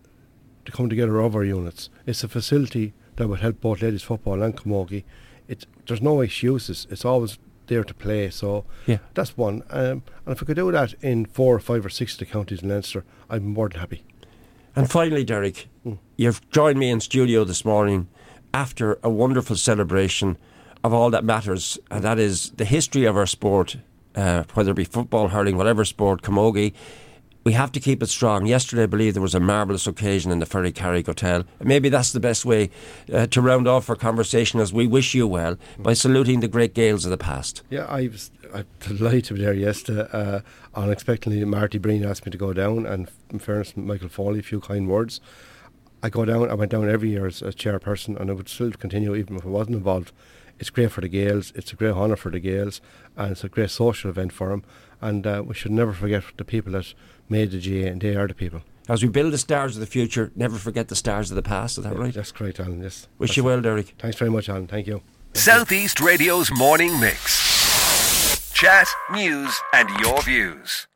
the 0.66 0.72
come 0.72 0.90
together 0.90 1.20
of 1.20 1.36
our 1.36 1.44
units. 1.44 1.90
It's 2.06 2.24
a 2.24 2.28
facility 2.28 2.94
that 3.16 3.28
will 3.28 3.38
help 3.38 3.62
both 3.62 3.82
ladies 3.82 4.04
football 4.04 4.44
and 4.44 4.56
camogie. 4.56 5.04
It 5.48 5.66
there's 5.88 6.02
no 6.02 6.22
excuses. 6.22 6.86
It's 6.90 7.06
always 7.06 7.40
there 7.68 7.84
to 7.84 7.94
play. 7.94 8.30
So 8.30 8.66
yeah. 8.86 9.00
that's 9.14 9.38
one. 9.38 9.64
Um, 9.70 10.04
and 10.26 10.36
if 10.36 10.42
we 10.42 10.46
could 10.46 10.58
do 10.58 10.72
that 10.72 10.94
in 11.02 11.26
four 11.26 11.56
or 11.56 11.60
five 11.60 11.86
or 11.86 11.90
six 11.90 12.14
of 12.14 12.20
the 12.20 12.26
counties 12.26 12.62
in 12.62 12.70
Leinster, 12.70 13.04
I'm 13.30 13.46
more 13.48 13.70
than 13.70 13.80
happy. 13.80 14.04
And 14.76 14.90
finally, 14.90 15.24
Derek, 15.24 15.68
mm. 15.86 15.98
you've 16.18 16.48
joined 16.52 16.78
me 16.78 16.90
in 16.90 17.00
studio 17.00 17.44
this 17.44 17.66
morning 17.66 18.08
after 18.54 19.00
a 19.04 19.10
wonderful 19.10 19.56
celebration 19.56 20.38
of 20.84 20.94
all 20.94 21.10
that 21.10 21.24
matters, 21.24 21.80
and 21.90 22.04
that 22.04 22.20
is 22.20 22.52
the 22.52 22.66
history 22.66 23.06
of 23.06 23.18
our 23.18 23.26
sport, 23.26 23.78
uh, 24.16 24.44
whether 24.54 24.72
it 24.72 24.76
be 24.76 24.84
football, 24.84 25.30
hurling, 25.30 25.58
whatever 25.58 25.84
sport, 25.84 26.22
camogie 26.22 26.74
we 27.48 27.54
have 27.54 27.72
to 27.72 27.80
keep 27.80 28.04
it 28.04 28.10
strong. 28.10 28.46
Yesterday, 28.46 28.84
I 28.84 28.88
believe 28.88 29.14
there 29.14 29.24
was 29.24 29.34
a 29.34 29.40
marvellous 29.40 29.88
occasion 29.88 30.34
in 30.34 30.40
the 30.40 30.46
Ferrycarrig 30.46 31.06
Hotel. 31.06 31.46
Maybe 31.64 31.88
that's 31.88 32.12
the 32.12 32.20
best 32.20 32.44
way 32.44 32.70
uh, 33.14 33.28
to 33.28 33.42
round 33.42 33.70
off 33.70 33.90
our 33.90 33.96
conversation 33.96 34.60
as 34.60 34.74
we 34.74 34.86
wish 34.86 35.16
you 35.16 35.26
well 35.26 35.56
by 35.80 35.94
saluting 35.94 36.42
the 36.42 36.50
great 36.50 36.74
Gaels 36.74 37.06
of 37.06 37.12
the 37.12 37.18
past. 37.18 37.64
Yeah, 37.70 37.86
I 37.86 38.10
was 38.10 38.32
I'm 38.54 38.66
delighted 38.82 39.24
to 39.26 39.36
be 39.36 39.40
there 39.46 39.54
yesterday. 39.54 40.10
Uh, 40.12 40.42
unexpectedly, 40.76 41.46
Marty 41.46 41.78
Breen 41.78 42.04
asked 42.04 42.26
me 42.26 42.32
to 42.32 42.38
go 42.38 42.52
down, 42.52 42.86
and 42.86 43.10
in 43.30 43.40
fairness, 43.40 43.78
Michael 43.78 44.10
Foley, 44.10 44.40
a 44.40 44.44
few 44.44 44.60
kind 44.60 44.90
words. 44.90 45.22
I 46.04 46.10
go 46.10 46.26
down. 46.26 46.52
I 46.52 46.54
went 46.54 46.72
down 46.72 46.90
every 46.90 47.12
year 47.12 47.28
as, 47.28 47.42
as 47.42 47.56
chairperson, 47.56 48.20
and 48.20 48.30
I 48.30 48.34
would 48.34 48.50
still 48.50 48.72
continue 48.72 49.16
even 49.16 49.38
if 49.38 49.46
I 49.46 49.50
wasn't 49.50 49.78
involved. 49.78 50.12
It's 50.60 50.70
great 50.70 50.92
for 50.92 51.02
the 51.02 51.10
Gaels. 51.10 51.52
It's 51.56 51.72
a 51.72 51.76
great 51.76 51.94
honour 51.94 52.16
for 52.16 52.32
the 52.32 52.40
Gaels, 52.40 52.82
and 53.16 53.32
it's 53.32 53.44
a 53.44 53.50
great 53.50 53.70
social 53.70 54.10
event 54.10 54.34
for 54.34 54.50
them. 54.50 54.64
And 55.02 55.28
uh, 55.28 55.44
we 55.46 55.54
should 55.54 55.72
never 55.72 55.94
forget 55.94 56.24
the 56.38 56.46
people 56.46 56.72
that 56.74 56.94
made 57.30 57.52
the 57.52 57.60
GAA, 57.60 57.92
and 57.92 58.02
they 58.02 58.16
are 58.16 58.28
the 58.28 58.34
people. 58.34 58.62
As 58.90 59.04
we 59.04 59.10
build 59.10 59.34
the 59.34 59.38
stars 59.38 59.76
of 59.76 59.82
the 59.82 59.86
future, 59.86 60.32
never 60.36 60.58
forget 60.58 60.88
the 60.88 60.96
stars 60.96 61.30
of 61.30 61.36
the 61.36 61.42
past. 61.42 61.78
Is 61.78 61.84
that 61.84 61.94
yeah, 61.94 62.02
right? 62.02 62.14
That's 62.14 62.32
great, 62.32 62.60
Alan. 62.60 62.82
Yes. 62.82 63.08
Wish 63.18 63.36
you 63.36 63.44
well, 63.44 63.62
Derek. 63.62 63.94
Thanks 64.00 64.18
very 64.18 64.32
much, 64.32 64.50
Alan. 64.50 64.68
Thank 64.68 64.88
you. 64.88 65.02
Southeast 65.34 66.00
Radio's 66.00 66.52
morning 66.52 67.00
mix. 67.00 68.52
Chat, 68.54 68.88
news, 69.12 69.60
and 69.74 69.90
your 70.00 70.22
views. 70.24 70.88